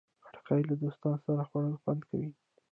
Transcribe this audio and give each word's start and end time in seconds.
خټکی 0.25 0.61
له 0.69 0.75
دوستانو 0.81 1.17
سره 1.25 1.41
خوړل 1.49 1.75
خوند 1.81 2.01
کوي. 2.09 2.29